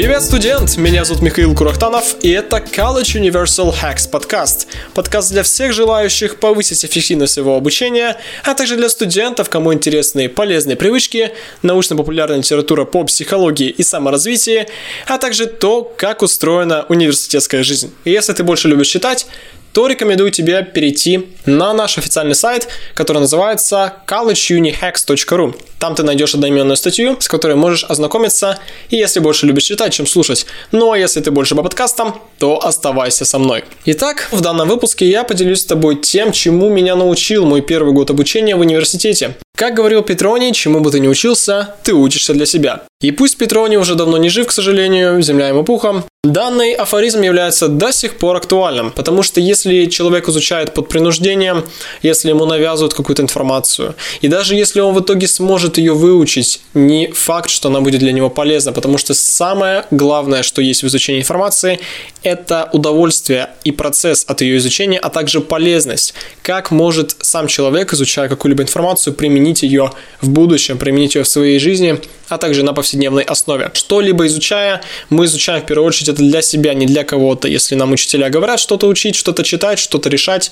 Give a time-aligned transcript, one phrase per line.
[0.00, 0.78] Привет, студент!
[0.78, 4.66] Меня зовут Михаил Курахтанов, и это College Universal Hacks подкаст.
[4.94, 10.78] Подкаст для всех желающих повысить эффективность своего обучения, а также для студентов, кому интересны полезные
[10.78, 14.68] привычки, научно-популярная литература по психологии и саморазвитии,
[15.06, 17.92] а также то, как устроена университетская жизнь.
[18.06, 19.26] И если ты больше любишь читать,
[19.72, 25.54] то рекомендую тебе перейти на наш официальный сайт, который называется collegeunihacks.ru.
[25.78, 28.58] Там ты найдешь одноименную статью, с которой можешь ознакомиться,
[28.90, 30.46] и если больше любишь читать, чем слушать.
[30.72, 33.64] Ну а если ты больше по подкастам, то оставайся со мной.
[33.86, 38.10] Итак, в данном выпуске я поделюсь с тобой тем, чему меня научил мой первый год
[38.10, 39.36] обучения в университете.
[39.56, 42.82] Как говорил Петроний, чему бы ты ни учился, ты учишься для себя.
[43.00, 47.68] И пусть Петроний уже давно не жив, к сожалению, земля ему пухом, данный афоризм является
[47.68, 51.64] до сих пор актуальным, потому что если человек изучает под принуждением,
[52.02, 57.10] если ему навязывают какую-то информацию, и даже если он в итоге сможет ее выучить, не
[57.10, 61.20] факт, что она будет для него полезна, потому что самое главное, что есть в изучении
[61.20, 61.80] информации,
[62.22, 66.12] это удовольствие и процесс от ее изучения, а также полезность.
[66.42, 69.90] Как может сам человек, изучая какую-либо информацию, применить ее
[70.20, 73.70] в будущем, применить ее в своей жизни, а также на повседневной основе.
[73.74, 77.46] Что-либо изучая, мы изучаем в первую очередь это для себя, не для кого-то.
[77.46, 80.50] Если нам учителя говорят что-то учить, что-то читать, что-то решать,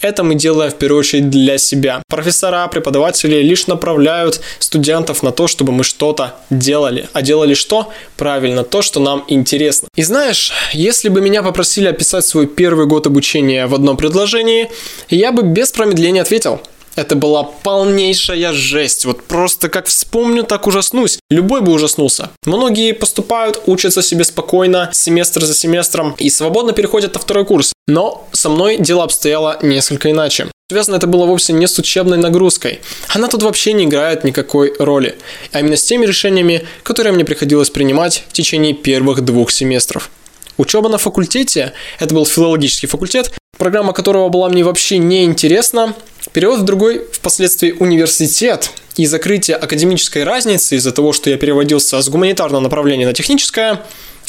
[0.00, 2.02] это мы делаем в первую очередь для себя.
[2.08, 7.08] Профессора, преподаватели лишь направляют студентов на то, чтобы мы что-то делали.
[7.12, 7.92] А делали что?
[8.16, 9.88] Правильно, то, что нам интересно.
[9.94, 14.70] И знаешь, если бы меня попросили описать свой первый год обучения в одном предложении,
[15.08, 16.60] я бы без промедления ответил–
[16.96, 19.04] это была полнейшая жесть.
[19.04, 21.18] Вот просто как вспомню, так ужаснусь.
[21.30, 22.30] Любой бы ужаснулся.
[22.44, 27.72] Многие поступают, учатся себе спокойно, семестр за семестром и свободно переходят на второй курс.
[27.86, 30.48] Но со мной дело обстояло несколько иначе.
[30.68, 32.80] Связано это было вовсе не с учебной нагрузкой.
[33.10, 35.16] Она тут вообще не играет никакой роли.
[35.52, 40.10] А именно с теми решениями, которые мне приходилось принимать в течение первых двух семестров.
[40.56, 45.94] Учеба на факультете, это был филологический факультет, программа которого была мне вообще не интересна,
[46.32, 52.08] перевод в другой впоследствии университет и закрытие академической разницы из-за того, что я переводился с
[52.08, 53.82] гуманитарного направления на техническое,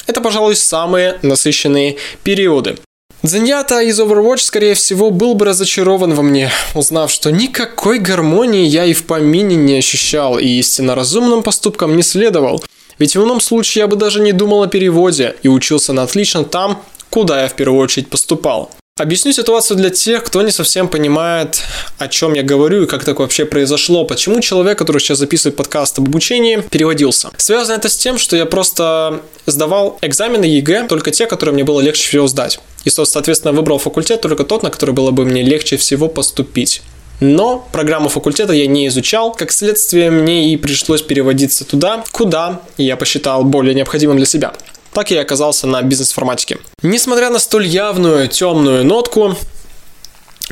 [0.05, 2.77] это, пожалуй, самые насыщенные периоды.
[3.23, 8.85] Зеньята из Overwatch, скорее всего, был бы разочарован во мне, узнав, что никакой гармонии я
[8.85, 12.63] и в помине не ощущал, и истинно разумным поступкам не следовал.
[12.99, 16.43] Ведь в ином случае я бы даже не думал о переводе и учился на отлично
[16.45, 18.71] там, куда я в первую очередь поступал.
[18.97, 21.61] Объясню ситуацию для тех, кто не совсем понимает,
[21.99, 24.05] о чем я говорю и как так вообще произошло.
[24.05, 27.29] Почему человек, который сейчас записывает подкаст об обучении, переводился.
[27.37, 31.79] Связано это с тем, что я просто сдавал экзамены ЕГЭ, только те, которые мне было
[31.79, 32.59] легче всего сдать.
[32.85, 36.81] И, соответственно, выбрал факультет только тот, на который было бы мне легче всего поступить.
[37.19, 42.95] Но программу факультета я не изучал, как следствие мне и пришлось переводиться туда, куда я
[42.95, 44.53] посчитал более необходимым для себя
[44.97, 46.57] так я оказался на бизнес-информатике.
[46.81, 49.35] Несмотря на столь явную темную нотку,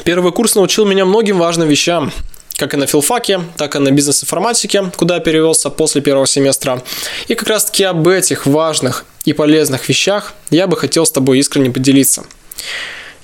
[0.04, 2.12] первый курс научил меня многим важным вещам,
[2.56, 6.84] как и на филфаке, так и на бизнес-информатике, куда я перевелся после первого семестра.
[7.28, 11.40] И как раз таки об этих важных и полезных вещах я бы хотел с тобой
[11.40, 12.24] искренне поделиться.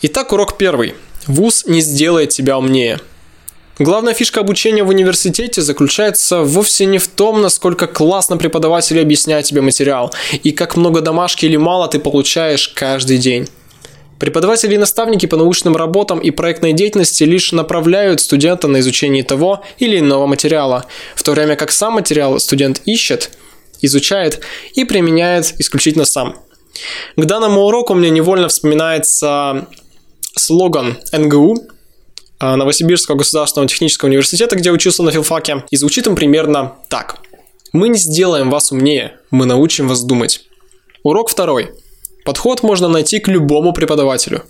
[0.02, 0.96] Итак, урок первый.
[1.28, 3.00] ВУЗ не сделает тебя умнее–
[3.82, 9.62] Главная фишка обучения в университете заключается вовсе не в том, насколько классно преподаватели объясняют тебе
[9.62, 13.48] материал и как много домашки или мало ты получаешь каждый день.
[14.20, 19.64] Преподаватели и наставники по научным работам и проектной деятельности лишь направляют студента на изучение того
[19.80, 23.32] или иного материала, в то время как сам материал студент ищет,
[23.82, 24.42] изучает
[24.76, 26.36] и применяет исключительно сам.
[27.16, 29.66] К данному уроку мне невольно вспоминается
[30.36, 31.72] слоган НГУ
[32.42, 37.18] Новосибирского государственного технического университета, где учился на филфаке, и звучит он примерно так.
[37.74, 40.42] Мы не сделаем вас умнее, мы научим вас думать.
[41.04, 41.72] Урок второй.
[42.26, 44.44] Подход можно найти к любому преподавателю.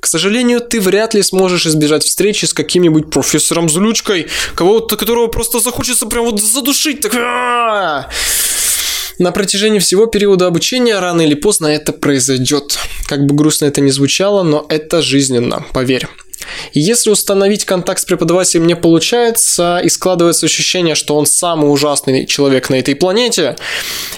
[0.00, 5.60] К сожалению, ты вряд ли сможешь избежать встречи с каким-нибудь профессором Злючкой, кого-то, которого просто
[5.60, 7.00] захочется прям вот задушить.
[7.00, 8.10] Так...
[9.18, 12.78] На протяжении всего периода обучения рано или поздно это произойдет.
[13.06, 16.08] Как бы грустно это ни звучало, но это жизненно, поверь.
[16.72, 22.70] Если установить контакт с преподавателем не получается, и складывается ощущение, что он самый ужасный человек
[22.70, 23.56] на этой планете,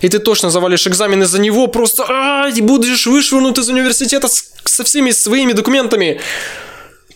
[0.01, 5.11] и ты точно завалишь экзамен из-за него, просто а, будешь вышвырнут из университета со всеми
[5.11, 6.21] своими документами,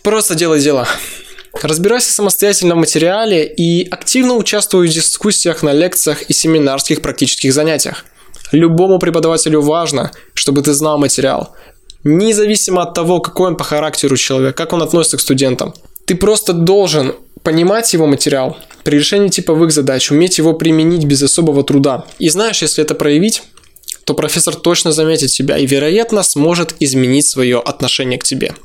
[0.03, 0.87] просто делай дело.
[1.61, 8.05] Разбирайся самостоятельно в материале и активно участвуй в дискуссиях на лекциях и семинарских практических занятиях.
[8.51, 11.55] Любому преподавателю важно, чтобы ты знал материал,
[12.07, 15.73] независимо от того, какой он по характеру человек, как он относится к студентам.
[16.05, 21.63] Ты просто должен понимать его материал при решении типовых задач, уметь его применить без особого
[21.63, 22.05] труда.
[22.19, 23.43] И знаешь, если это проявить,
[24.05, 28.55] то профессор точно заметит тебя и, вероятно, сможет изменить свое отношение к тебе.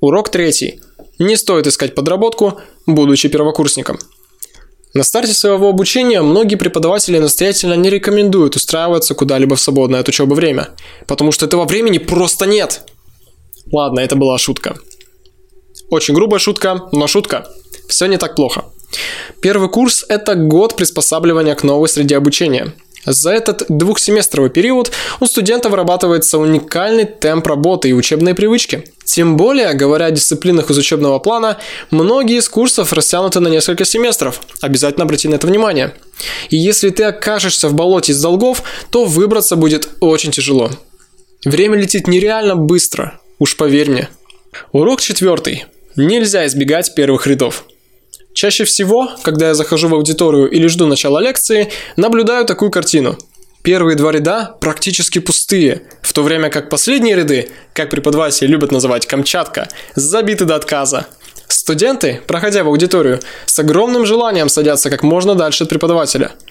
[0.00, 0.80] Урок третий.
[1.18, 3.98] Не стоит искать подработку, будучи первокурсником.
[4.94, 10.34] На старте своего обучения многие преподаватели настоятельно не рекомендуют устраиваться куда-либо в свободное от учебы
[10.34, 10.68] время,
[11.06, 12.82] потому что этого времени просто нет.
[13.70, 14.76] Ладно, это была шутка.
[15.88, 17.48] Очень грубая шутка, но шутка.
[17.88, 18.66] Все не так плохо.
[19.40, 22.74] Первый курс– это год приспосабливания к новой среде обучения.
[23.06, 28.91] За этот двухсеместровый период у студента вырабатывается уникальный темп работы и учебные привычки.
[29.04, 31.58] Тем более, говоря о дисциплинах из учебного плана,
[31.90, 34.40] многие из курсов растянуты на несколько семестров.
[34.60, 35.94] Обязательно обрати на это внимание.
[36.50, 40.70] И если ты окажешься в болоте из долгов, то выбраться будет очень тяжело.
[41.44, 44.08] Время летит нереально быстро, уж поверь мне.
[44.70, 45.64] Урок четвертый.
[45.96, 47.64] Нельзя избегать первых рядов.
[48.34, 53.18] Чаще всего, когда я захожу в аудиторию или жду начала лекции, наблюдаю такую картину.
[53.62, 59.06] Первые два ряда практически пустые, в то время как последние ряды, как преподаватели любят называть
[59.06, 61.06] Камчатка, забиты до отказа.
[61.46, 66.32] Студенты, проходя в аудиторию, с огромным желанием садятся как можно дальше от преподавателя–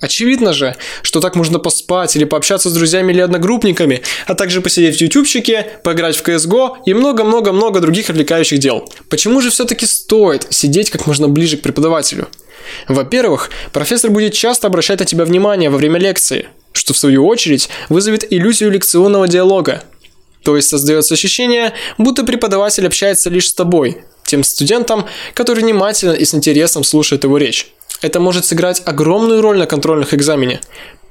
[0.00, 4.96] Очевидно же, что так можно поспать или пообщаться с друзьями или одногруппниками, а также посидеть
[4.96, 8.88] в ютубчике, поиграть в CSGO и много-много-много других отвлекающих дел.
[9.10, 12.28] Почему же все-таки стоит сидеть как можно ближе к преподавателю?
[12.86, 16.48] Во-первых, профессор будет часто обращать на тебя внимание во время лекции,
[16.78, 19.82] что в свою очередь вызовет иллюзию лекционного диалога.
[20.44, 26.24] То есть создается ощущение, будто преподаватель общается лишь с тобой, тем студентом, который внимательно и
[26.24, 27.72] с интересом слушает его речь.
[28.00, 30.60] Это может сыграть огромную роль на контрольных экзамене,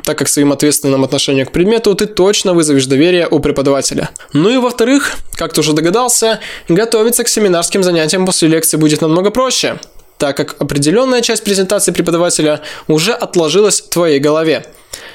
[0.04, 4.10] так как своим ответственным отношением к предмету ты точно вызовешь доверие у преподавателя.
[4.31, 6.40] Ну и во-вторых, как ты уже догадался,
[6.70, 9.80] готовиться к семинарским занятиям после лекции будет намного проще,
[10.18, 14.66] так как определенная часть презентации преподавателя уже отложилась в твоей голове.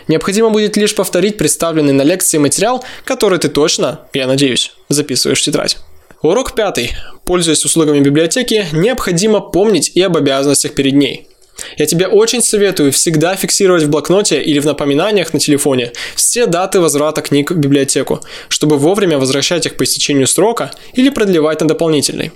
[0.09, 5.45] Необходимо будет лишь повторить представленный на лекции материал, который ты точно, я надеюсь, записываешь в
[5.45, 5.79] тетрадь.
[6.23, 6.93] Урок пятый.
[7.25, 11.29] Пользуясь услугами библиотеки, необходимо помнить и об обязанностях перед ней–
[11.77, 16.81] я тебе очень советую всегда фиксировать в блокноте или в напоминаниях на телефоне все даты
[16.81, 22.33] возврата книг в библиотеку, чтобы вовремя возвращать их по истечению срока или продлевать на дополнительный.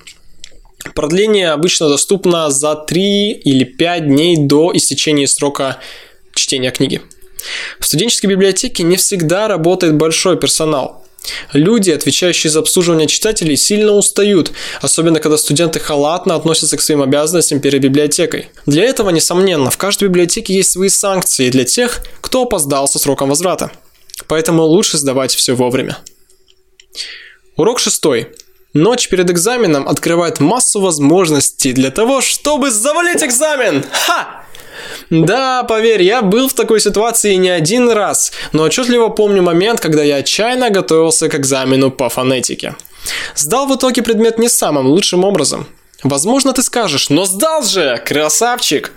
[0.95, 5.79] Продление обычно доступно за 3 или 5 дней до истечения срока
[6.35, 7.03] чтения книги.
[7.79, 11.03] В студенческой библиотеке не всегда работает большой персонал–
[11.53, 17.61] Люди, отвечающие за обслуживание читателей, сильно устают, особенно когда студенты халатно относятся к своим обязанностям
[17.61, 18.49] перед библиотекой.
[18.67, 23.29] Для этого, несомненно, в каждой библиотеке есть свои санкции для тех, кто опоздал со сроком
[23.29, 23.71] возврата.
[24.29, 25.99] Поэтому лучше сдавать все вовремя.
[27.57, 28.29] Урок шестой.
[28.77, 33.83] Ночь перед экзаменом открывает массу возможностей для того, чтобы завалить экзамен!
[33.91, 34.45] Ха!
[35.09, 40.03] Да, поверь, я был в такой ситуации не один раз, но отчетливо помню момент, когда
[40.03, 42.75] я отчаянно готовился к экзамену по фонетике.
[43.35, 45.67] Сдал в итоге предмет не самым лучшим образом.
[46.07, 48.93] Возможно, ты скажешь, но сдал же, красавчик!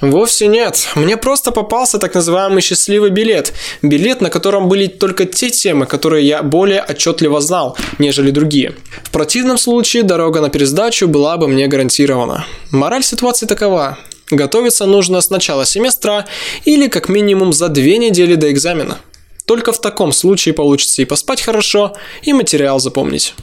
[0.00, 3.52] Вовсе нет, мне просто попался так называемый счастливый билет.
[3.82, 8.74] Билет, на котором были только те темы, которые я более отчетливо знал, нежели другие.
[9.02, 12.46] В противном случае дорога на пересдачу была бы мне гарантирована.
[12.70, 13.98] Мораль ситуации такова.
[14.30, 16.24] Готовиться нужно с начала семестра
[16.64, 18.96] или как минимум за две недели до экзамена.
[19.44, 23.34] Только в таком случае получится и поспать хорошо, и материал запомнить.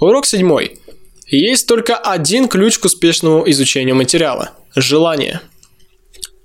[0.00, 0.80] Урок седьмой.
[1.30, 5.40] Есть только один ключ к успешному изучению материала– желание.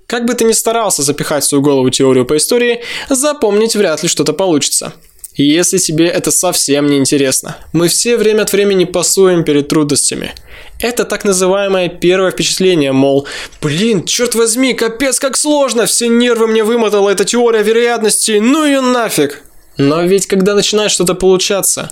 [0.06, 4.08] Как бы ты ни старался запихать в свою голову теорию по истории, запомнить вряд ли
[4.08, 4.94] что-то получится–
[5.36, 7.58] если тебе это совсем не интересно.
[7.72, 10.32] Мы все время от времени пасуем перед трудностями.
[10.80, 13.26] Это так называемое первое впечатление, мол,
[13.60, 18.80] блин, черт возьми, капец как сложно, все нервы мне вымотала эта теория вероятности, ну ее
[18.80, 19.42] нафиг.
[19.76, 21.90] Но ведь когда начинает что-то получаться,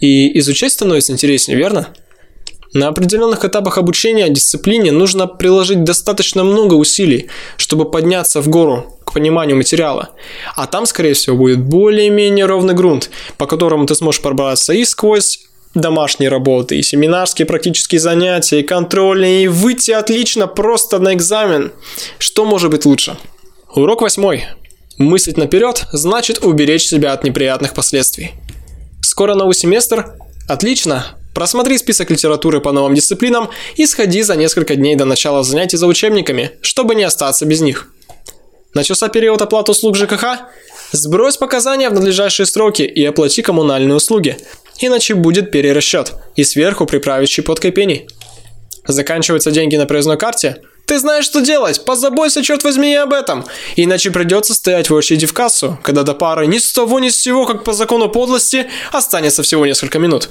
[0.00, 1.88] и изучать становится интереснее, верно?
[2.72, 9.12] На определенных этапах обучения дисциплине нужно приложить достаточно много усилий, чтобы подняться в гору к
[9.12, 10.10] пониманию материала.
[10.56, 15.40] А там, скорее всего, будет более-менее ровный грунт, по которому ты сможешь пробраться и сквозь
[15.74, 21.72] домашние работы, и семинарские практические занятия, и контрольные, и выйти отлично просто на экзамен.
[22.18, 23.16] Что может быть лучше?
[23.74, 24.44] Урок восьмой.
[24.96, 28.32] Мыслить наперед значит уберечь себя от неприятных последствий.
[29.02, 30.14] Скоро новый семестр?
[30.48, 35.76] Отлично, Просмотри список литературы по новым дисциплинам и сходи за несколько дней до начала занятий
[35.76, 37.88] за учебниками, чтобы не остаться без них.
[38.74, 40.24] Начался период оплаты услуг ЖКХ?
[40.92, 44.36] Сбрось показания в надлежащие сроки и оплати коммунальные услуги,
[44.80, 48.08] иначе будет перерасчет и сверху приправить щепоткой пений.
[48.86, 50.62] Заканчиваются деньги на проездной карте?
[50.86, 53.46] Ты знаешь, что делать, позаботься, черт возьми, и об этом.
[53.76, 57.22] Иначе придется стоять в очереди в кассу, когда до пары ни с того ни с
[57.22, 60.28] сего, как по закону подлости, останется всего несколько минут.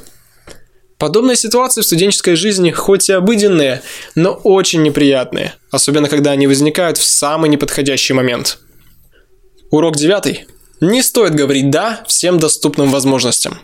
[1.01, 3.81] Подобные ситуации в студенческой жизни хоть и обыденные,
[4.13, 8.59] но очень неприятные, особенно когда они возникают в самый неподходящий момент.
[9.71, 10.45] Урок девятый.
[10.79, 13.57] Не стоит говорить «да» всем доступным возможностям.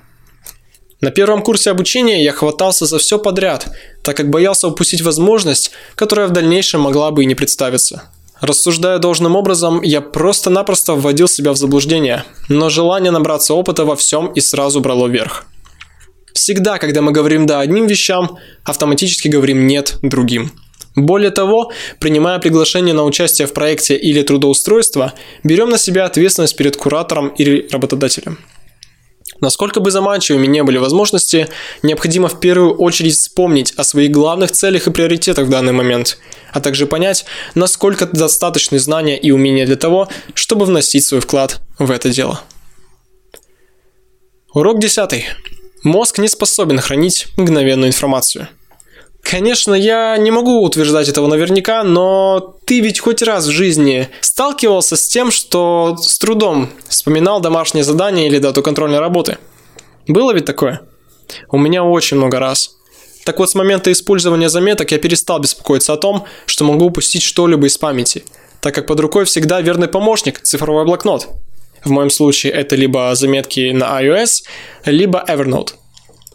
[0.99, 3.67] На первом курсе обучения я хватался за все подряд,
[4.01, 8.09] так как боялся упустить возможность, которая в дальнейшем могла бы и не представиться.
[8.41, 14.33] Рассуждая должным образом, я просто-напросто вводил себя в заблуждение, но желание набраться опыта во всем
[14.33, 15.45] и сразу брало верх–
[16.37, 20.51] Всегда, когда мы говорим «да» одним вещам, автоматически говорим «нет» другим.
[20.95, 25.13] Более того, принимая приглашение на участие в проекте или трудоустройство,
[25.43, 28.37] берем на себя ответственность перед куратором или работодателем.
[29.41, 31.47] Насколько бы заманчивыми не были возможности,
[31.81, 36.19] необходимо в первую очередь вспомнить о своих главных целях и приоритетах в данный момент,
[36.53, 37.25] а также понять,
[37.55, 42.41] насколько достаточны знания и умения для того, чтобы вносить свой вклад в это дело.
[44.53, 45.25] Урок 10.
[45.87, 48.49] Мозг не способен хранить мгновенную информацию.
[49.21, 54.97] Конечно, я не могу утверждать этого наверняка, но ты ведь хоть раз в жизни сталкивался
[54.97, 59.37] с тем, что с трудом вспоминал домашнее задание или дату контрольной работы.
[60.07, 60.81] Было ведь такое?
[61.49, 62.71] У меня очень много раз.
[63.23, 67.65] Так вот, с момента использования заметок я перестал беспокоиться о том, что могу упустить что-либо
[67.65, 68.25] из памяти,
[68.59, 71.29] так как под рукой всегда верный помощник– цифровой блокнот–
[71.87, 74.43] в моем случае это либо заметки на iOS,
[74.85, 75.73] либо Evernote.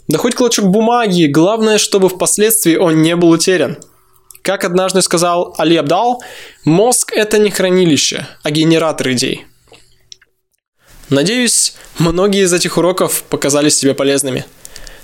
[0.09, 3.79] Да хоть клочок бумаги, главное, чтобы впоследствии он не был утерян.
[4.43, 6.23] Как однажды сказал Али Абдал,
[6.65, 9.47] мозг– это не хранилище, а генератор идей.
[11.09, 14.45] Надеюсь, многие из этих уроков показались тебе полезными–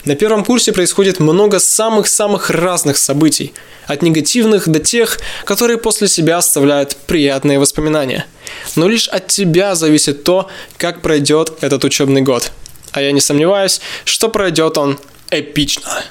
[0.05, 3.53] на первом курсе происходит много самых-самых разных событий,
[3.87, 8.27] от негативных до тех, которые после себя оставляют приятные воспоминания.
[8.77, 12.53] Но лишь от тебя зависит то, как пройдет этот учебный год.
[12.93, 14.99] А я не сомневаюсь, что пройдет он
[15.31, 16.05] эпично.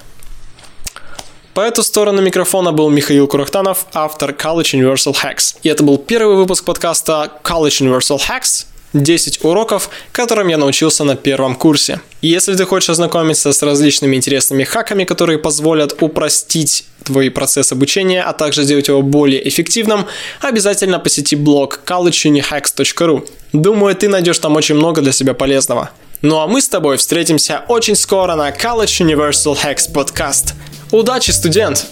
[1.53, 5.55] По эту сторону микрофона был Михаил Курахтанов, автор College Universal Hacks.
[5.63, 11.15] И это был первый выпуск подкаста College Universal Hacks– 10 уроков, которым я научился на
[11.15, 11.99] первом курсе.
[12.21, 18.33] Если ты хочешь ознакомиться с различными интересными хаками, которые позволят упростить твой процесс обучения, а
[18.33, 20.05] также сделать его более эффективным,
[20.41, 23.27] обязательно посети блог collegeunihacks.ru.
[23.53, 25.91] Думаю, ты найдешь там очень много для себя полезного.
[26.21, 30.53] Ну а мы с тобой встретимся очень скоро на College Universal Hacks Podcast.
[30.91, 31.85] Удачи, студент!